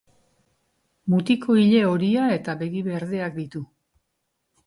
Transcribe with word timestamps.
Mutiko 1.13 1.57
ile 1.65 1.83
horia 1.89 2.25
eta 2.37 2.57
begi 2.63 2.83
berdeak 2.87 3.37
ditu. 3.43 3.61